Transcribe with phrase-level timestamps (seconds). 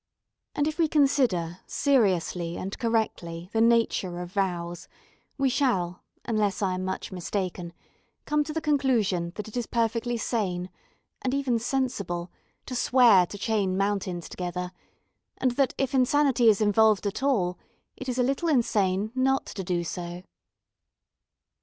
[0.55, 4.87] And if we consider seriously and correctly the nature of vows,
[5.37, 7.71] we shall, unless I am much mistaken,
[8.25, 10.71] come to the conclusion that it is perfectly sane,
[11.21, 12.31] and even sensible,
[12.65, 14.71] to swear to chain mountains together,
[15.37, 17.59] and that, if insanity is involved at all,
[17.95, 20.23] it is a little insane not to do so.